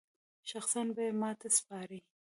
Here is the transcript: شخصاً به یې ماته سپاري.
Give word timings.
شخصاً 0.49 0.81
به 0.95 1.01
یې 1.07 1.13
ماته 1.21 1.47
سپاري. 1.57 1.99